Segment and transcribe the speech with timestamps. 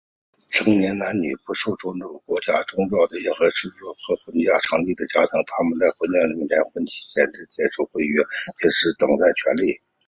[0.49, 5.29] 成年男女,不受种族、国籍或宗教的任何限制有权婚嫁和成立家庭。
[5.45, 9.79] 他们在婚姻方面,在结婚期间和在解除婚约时,应有平等的权利。